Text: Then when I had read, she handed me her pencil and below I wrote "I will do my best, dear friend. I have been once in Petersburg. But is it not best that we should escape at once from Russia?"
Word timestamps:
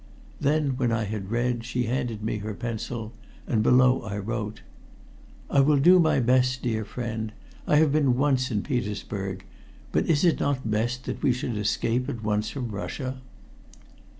Then 0.39 0.77
when 0.77 0.91
I 0.91 1.03
had 1.03 1.29
read, 1.29 1.63
she 1.63 1.83
handed 1.83 2.23
me 2.23 2.39
her 2.39 2.55
pencil 2.55 3.13
and 3.45 3.61
below 3.61 4.01
I 4.01 4.17
wrote 4.17 4.63
"I 5.47 5.59
will 5.59 5.77
do 5.77 5.99
my 5.99 6.19
best, 6.19 6.63
dear 6.63 6.83
friend. 6.83 7.31
I 7.67 7.75
have 7.75 7.91
been 7.91 8.17
once 8.17 8.49
in 8.49 8.63
Petersburg. 8.63 9.43
But 9.91 10.07
is 10.07 10.25
it 10.25 10.39
not 10.39 10.71
best 10.71 11.05
that 11.05 11.21
we 11.21 11.31
should 11.31 11.55
escape 11.55 12.09
at 12.09 12.23
once 12.23 12.49
from 12.49 12.71
Russia?" 12.71 13.21